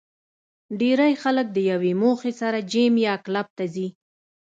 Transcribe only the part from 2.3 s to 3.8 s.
سره جېم یا کلب ته